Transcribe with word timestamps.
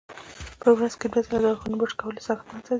په 0.61 0.69
ورځ 0.75 0.93
کې 0.99 1.07
دوه 1.11 1.21
ځله 1.27 1.39
د 1.41 1.45
غاښونو 1.51 1.79
برش 1.79 1.93
کول 1.99 2.15
یې 2.17 2.23
صحتمند 2.27 2.61
ساتي. 2.63 2.69